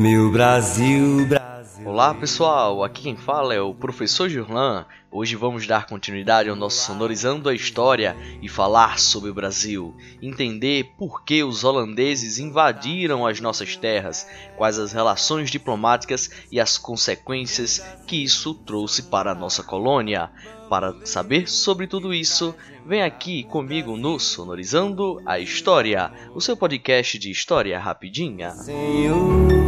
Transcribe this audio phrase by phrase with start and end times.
[0.00, 1.86] Meu Brasil, Brasil.
[1.86, 4.86] Olá pessoal, aqui quem fala é o professor Jurlan.
[5.10, 10.94] Hoje vamos dar continuidade ao nosso Sonorizando a História e falar sobre o Brasil, entender
[10.96, 14.26] por que os holandeses invadiram as nossas terras,
[14.56, 20.30] quais as relações diplomáticas e as consequências que isso trouxe para a nossa colônia.
[20.70, 22.54] Para saber sobre tudo isso,
[22.86, 28.52] vem aqui comigo no Sonorizando a História, o seu podcast de história rapidinha.
[28.52, 29.59] Senhor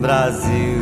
[0.00, 0.80] Brasil.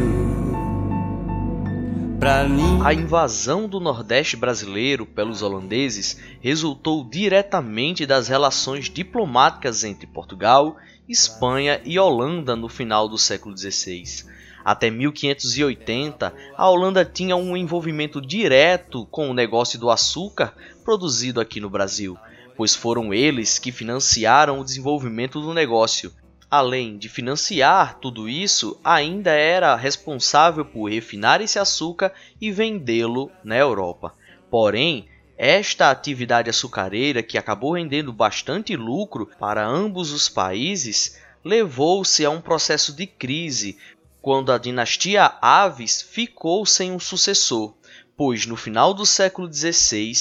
[2.84, 10.76] A invasão do Nordeste brasileiro pelos holandeses resultou diretamente das relações diplomáticas entre Portugal,
[11.08, 14.24] Espanha e Holanda no final do século XVI.
[14.64, 21.60] Até 1580, a Holanda tinha um envolvimento direto com o negócio do açúcar produzido aqui
[21.60, 22.16] no Brasil,
[22.56, 26.12] pois foram eles que financiaram o desenvolvimento do negócio.
[26.50, 33.54] Além de financiar tudo isso, ainda era responsável por refinar esse açúcar e vendê-lo na
[33.54, 34.14] Europa.
[34.50, 42.30] Porém, esta atividade açucareira, que acabou rendendo bastante lucro para ambos os países, levou-se a
[42.30, 43.76] um processo de crise,
[44.22, 47.74] quando a dinastia Aves ficou sem um sucessor,
[48.16, 50.12] pois no final do século XVI,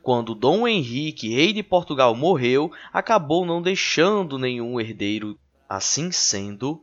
[0.00, 5.36] quando Dom Henrique, rei de Portugal, morreu, acabou não deixando nenhum herdeiro.
[5.74, 6.82] Assim sendo,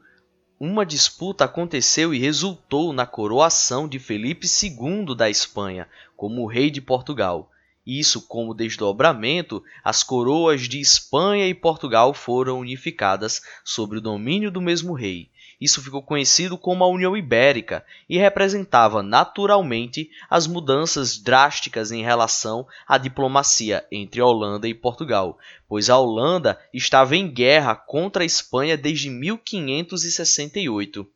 [0.59, 5.87] uma disputa aconteceu e resultou na coroação de Felipe II da Espanha
[6.17, 7.48] como rei de Portugal.
[7.91, 14.61] Isso, como desdobramento, as coroas de Espanha e Portugal foram unificadas sob o domínio do
[14.61, 15.31] mesmo rei.
[15.59, 22.67] Isso ficou conhecido como a União Ibérica e representava naturalmente as mudanças drásticas em relação
[22.87, 28.77] à diplomacia entre Holanda e Portugal, pois a Holanda estava em guerra contra a Espanha
[28.77, 31.07] desde 1568.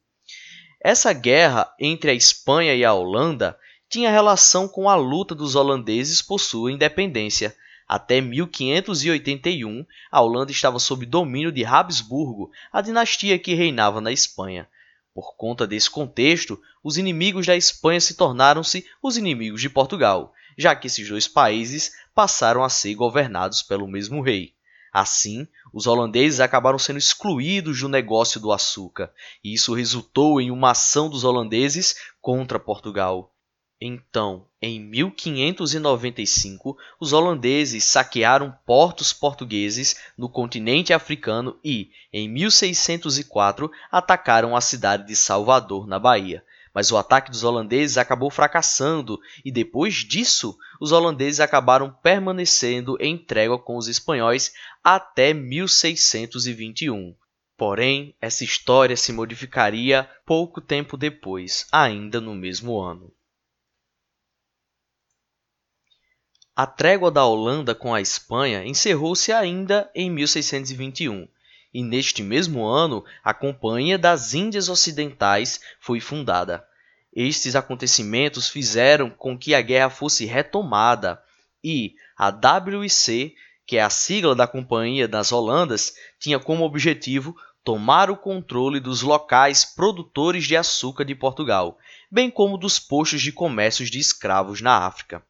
[0.84, 3.60] Essa guerra entre a Espanha e a Holanda
[3.94, 7.56] tinha relação com a luta dos holandeses por sua independência.
[7.88, 14.68] Até 1581, a Holanda estava sob domínio de Habsburgo, a dinastia que reinava na Espanha.
[15.14, 20.76] Por conta desse contexto, os inimigos da Espanha se tornaram-se os inimigos de Portugal, já
[20.76, 24.56] que esses dois países passaram a ser governados pelo mesmo rei.
[24.92, 30.72] Assim, os holandeses acabaram sendo excluídos do negócio do açúcar, e isso resultou em uma
[30.72, 33.33] ação dos holandeses contra Portugal.
[33.86, 44.56] Então, em 1595, os holandeses saquearam portos portugueses no continente africano e, em 1604, atacaram
[44.56, 46.46] a cidade de Salvador, na Bahia.
[46.74, 53.18] Mas o ataque dos holandeses acabou fracassando e depois disso, os holandeses acabaram permanecendo em
[53.18, 57.14] trégua com os espanhóis até 1621.
[57.58, 63.12] Porém, essa história se modificaria pouco tempo depois, ainda no mesmo ano.
[66.56, 71.28] A trégua da Holanda com a Espanha encerrou-se ainda em 1621,
[71.74, 76.64] e neste mesmo ano a Companhia das Índias Ocidentais foi fundada.
[77.12, 81.20] Estes acontecimentos fizeram com que a guerra fosse retomada
[81.64, 83.36] e a WIC,
[83.66, 89.02] que é a sigla da Companhia das Holandas, tinha como objetivo tomar o controle dos
[89.02, 91.80] locais produtores de açúcar de Portugal,
[92.12, 95.26] bem como dos postos de comércio de escravos na África.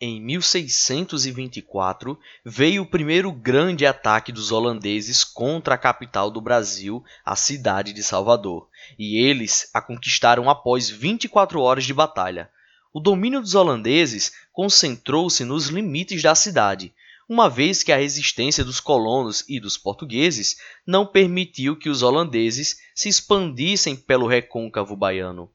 [0.00, 7.34] Em 1624, veio o primeiro grande ataque dos holandeses contra a capital do Brasil, a
[7.34, 12.48] cidade de Salvador, e eles a conquistaram após 24 horas de batalha.
[12.94, 16.94] O domínio dos holandeses concentrou-se nos limites da cidade,
[17.28, 22.78] uma vez que a resistência dos colonos e dos portugueses não permitiu que os holandeses
[22.94, 25.50] se expandissem pelo recôncavo baiano.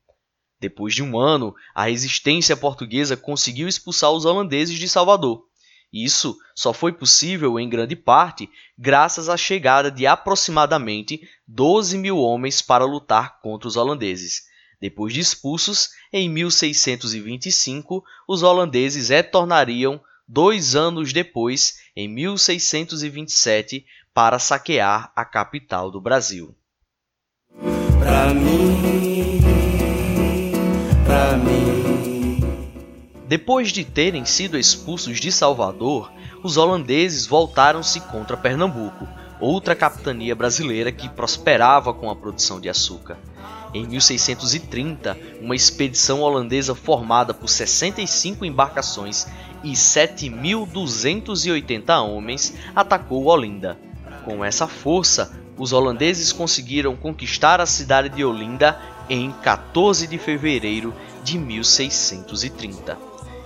[0.63, 5.45] Depois de um ano, a resistência portuguesa conseguiu expulsar os holandeses de Salvador.
[5.91, 8.49] Isso só foi possível, em grande parte,
[8.79, 14.43] graças à chegada de aproximadamente 12 mil homens para lutar contra os holandeses.
[14.79, 25.11] Depois de expulsos, em 1625, os holandeses retornariam dois anos depois, em 1627, para saquear
[25.13, 26.55] a capital do Brasil.
[33.27, 36.11] Depois de terem sido expulsos de Salvador,
[36.43, 39.07] os holandeses voltaram-se contra Pernambuco,
[39.39, 43.17] outra capitania brasileira que prosperava com a produção de açúcar.
[43.73, 49.25] Em 1630, uma expedição holandesa formada por 65 embarcações
[49.63, 53.79] e 7.280 homens atacou Olinda.
[54.23, 58.79] Com essa força, os holandeses conseguiram conquistar a cidade de Olinda
[59.09, 62.97] em 14 de fevereiro de 1630.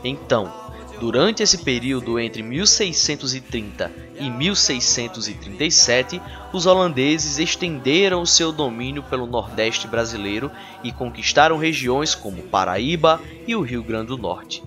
[0.04, 0.52] Então,
[1.00, 6.22] durante esse período entre 1630 e 1637,
[6.54, 10.52] os holandeses estenderam seu domínio pelo Nordeste brasileiro
[10.84, 14.64] e conquistaram regiões como Paraíba e o Rio Grande do Norte.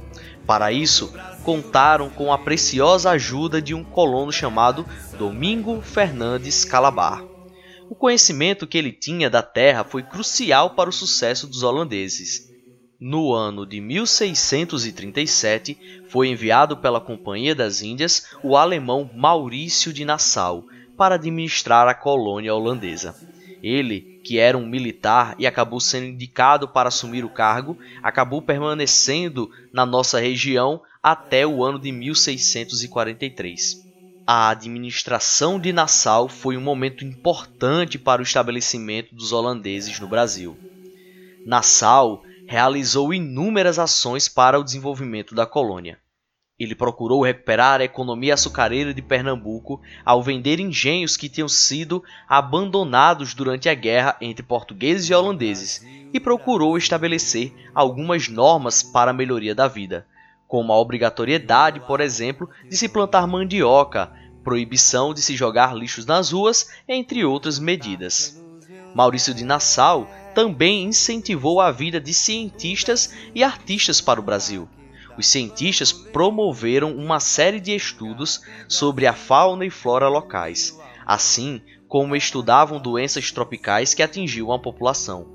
[0.47, 1.13] Para isso,
[1.45, 4.85] contaram com a preciosa ajuda de um colono chamado
[5.17, 7.23] Domingo Fernandes Calabar.
[7.91, 12.49] O conhecimento que ele tinha da terra foi crucial para o sucesso dos holandeses.
[13.01, 20.67] No ano de 1637, foi enviado pela Companhia das Índias o alemão Maurício de Nassau
[20.97, 23.17] para administrar a colônia holandesa.
[23.61, 29.51] Ele, que era um militar e acabou sendo indicado para assumir o cargo, acabou permanecendo
[29.73, 33.90] na nossa região até o ano de 1643
[34.33, 40.57] a administração de Nassau foi um momento importante para o estabelecimento dos holandeses no Brasil.
[41.45, 45.99] Nassau realizou inúmeras ações para o desenvolvimento da colônia.
[46.57, 53.35] Ele procurou recuperar a economia açucareira de Pernambuco ao vender engenhos que tinham sido abandonados
[53.35, 55.85] durante a guerra entre portugueses e holandeses
[56.15, 60.07] e procurou estabelecer algumas normas para a melhoria da vida,
[60.47, 66.33] como a obrigatoriedade, por exemplo, de se plantar mandioca, proibição de se jogar lixos nas
[66.33, 68.43] ruas, entre outras medidas.
[68.95, 74.69] Maurício de Nassau também incentivou a vida de cientistas e artistas para o Brasil.
[75.19, 82.17] Os cientistas promoveram uma série de estudos sobre a fauna e flora locais, assim como
[82.17, 85.27] estudavam doenças tropicais que atingiam a população.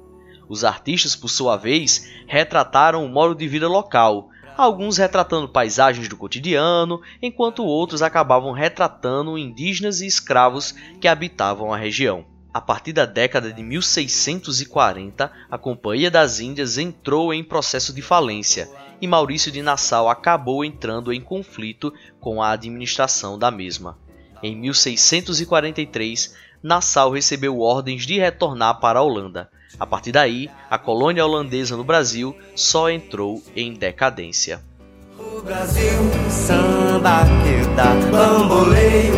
[0.48, 6.18] Os artistas, por sua vez, retrataram o modo de vida local, alguns retratando paisagens do
[6.18, 12.25] cotidiano, enquanto outros acabavam retratando indígenas e escravos que habitavam a região.
[12.54, 18.69] A partir da década de 1640, a Companhia das Índias entrou em processo de falência
[19.02, 24.00] e Maurício de Nassau acabou entrando em conflito com a administração da mesma.
[24.42, 29.50] Em 1643, Nassau recebeu ordens de retornar para a Holanda,
[29.80, 34.62] a partir daí, a colônia holandesa no Brasil só entrou em decadência.
[35.18, 36.00] O Brasil,
[36.30, 39.13] samba que dá bamboleio,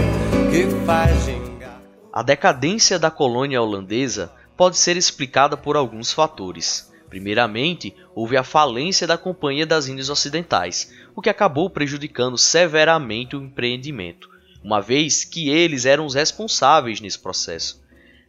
[0.52, 1.82] que faz gingar.
[2.12, 6.92] A decadência da colônia holandesa pode ser explicada por alguns fatores.
[7.10, 13.42] Primeiramente, houve a falência da Companhia das Índias Ocidentais, o que acabou prejudicando severamente o
[13.42, 14.30] empreendimento,
[14.64, 17.82] uma vez que eles eram os responsáveis nesse processo.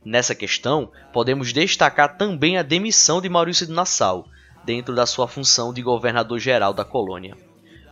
[0.05, 4.29] Nessa questão, podemos destacar também a demissão de Maurício de Nassau,
[4.65, 7.37] dentro da sua função de governador-geral da colônia.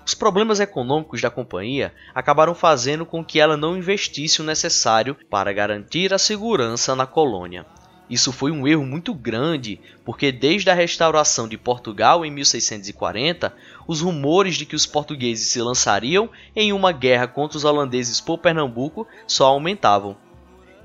[0.07, 5.53] Os problemas econômicos da companhia acabaram fazendo com que ela não investisse o necessário para
[5.53, 7.67] garantir a segurança na colônia.
[8.09, 13.53] Isso foi um erro muito grande, porque desde a restauração de Portugal em 1640,
[13.89, 18.39] os rumores de que os portugueses se lançariam em uma guerra contra os holandeses por
[18.39, 20.17] Pernambuco só aumentavam.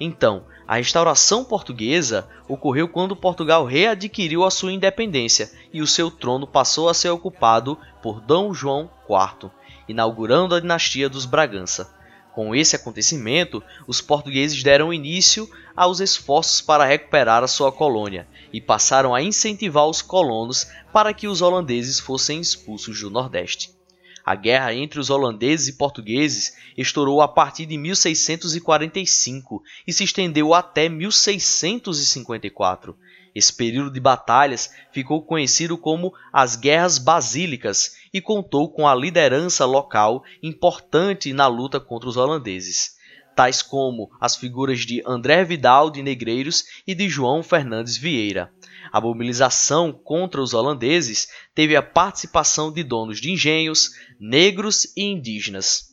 [0.03, 6.48] Então, a restauração portuguesa ocorreu quando Portugal readquiriu a sua independência e o seu trono
[6.48, 9.51] passou a ser ocupado por Dom João IV,
[9.88, 11.94] inaugurando a dinastia dos Bragança.
[12.33, 18.60] Com esse acontecimento, os portugueses deram início aos esforços para recuperar a sua colônia e
[18.60, 23.80] passaram a incentivar os colonos para que os holandeses fossem expulsos do Nordeste.
[24.25, 30.54] A guerra entre os holandeses e portugueses estourou a partir de 1645 e se estendeu
[30.54, 32.96] até 1654.
[33.34, 39.66] Esse período de batalhas ficou conhecido como as Guerras Basílicas e contou com a liderança
[39.66, 42.98] local importante na luta contra os holandeses,
[43.36, 48.51] tais como as figuras de André Vidal de Negreiros e de João Fernandes Vieira.
[48.92, 55.92] A mobilização contra os holandeses teve a participação de donos de engenhos, negros e indígenas.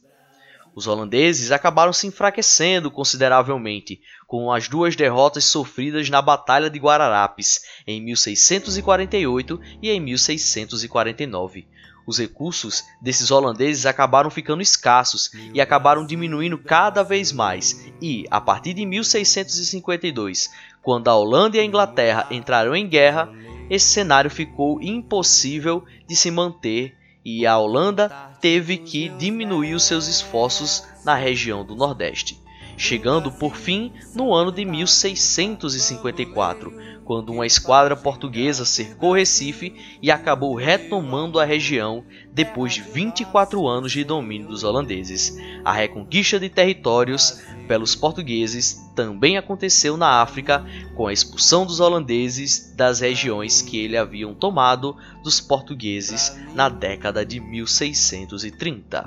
[0.75, 7.63] Os holandeses acabaram se enfraquecendo consideravelmente com as duas derrotas sofridas na Batalha de Guararapes
[7.87, 11.67] em 1648 e em 1649.
[12.09, 18.41] Os recursos desses holandeses acabaram ficando escassos e acabaram diminuindo cada vez mais, e, a
[18.41, 20.49] partir de 1652,
[20.83, 23.31] quando a Holanda e a Inglaterra entraram em guerra,
[23.69, 30.07] esse cenário ficou impossível de se manter e a Holanda teve que diminuir os seus
[30.07, 32.41] esforços na região do Nordeste.
[32.79, 36.73] chegando por fim no ano de 1654,
[37.05, 43.91] quando uma esquadra portuguesa cercou Recife e acabou retomando a região depois de 24 anos
[43.91, 45.37] de domínio dos holandeses.
[45.65, 50.65] A reconquista de territórios pelos portugueses também aconteceu na África,
[50.97, 57.25] com a expulsão dos holandeses das regiões que eles haviam tomado dos portugueses na década
[57.25, 59.07] de 1630.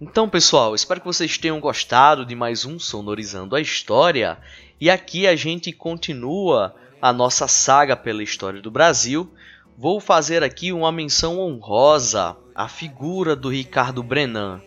[0.00, 4.38] Então, pessoal, espero que vocês tenham gostado de mais um Sonorizando a História.
[4.80, 9.32] E aqui a gente continua a nossa saga pela história do Brasil.
[9.76, 14.60] Vou fazer aqui uma menção honrosa à figura do Ricardo Brenan,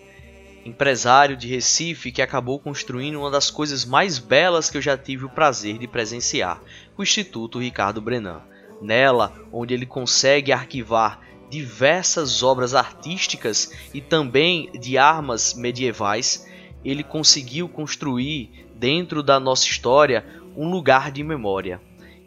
[0.64, 5.26] empresário de Recife que acabou construindo uma das coisas mais belas que eu já tive
[5.26, 6.62] o prazer de presenciar,
[6.98, 8.44] o Instituto Ricardo Brenan.
[8.82, 11.20] Nela, onde ele consegue arquivar
[11.50, 16.48] diversas obras artísticas e também de armas medievais,
[16.86, 21.82] ele conseguiu construir dentro da nossa história um lugar de memória.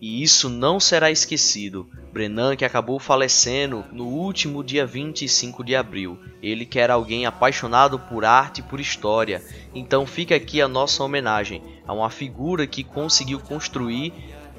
[0.05, 1.89] E isso não será esquecido.
[2.13, 6.19] Brenan, que acabou falecendo no último dia 25 de abril.
[6.43, 9.43] Ele que era alguém apaixonado por arte e por história.
[9.75, 14.13] Então fica aqui a nossa homenagem a uma figura que conseguiu construir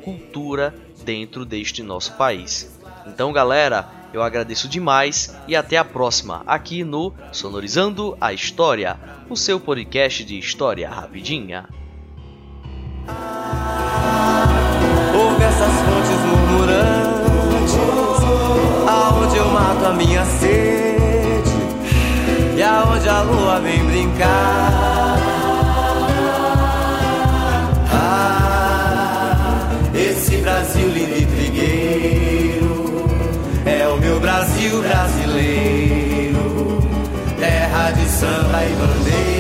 [0.04, 0.74] cultura
[1.04, 2.80] dentro deste nosso país.
[3.06, 9.00] Então, galera, eu agradeço demais e até a próxima aqui no Sonorizando a História,
[9.30, 11.70] o seu podcast de história rapidinha.
[19.96, 21.56] Minha sede
[22.58, 25.18] e aonde a lua vem brincar.
[27.92, 31.26] Ah, esse Brasil lindo e
[34.20, 36.80] Brasil brasileiro,
[37.40, 39.35] terra de samba e bandeira.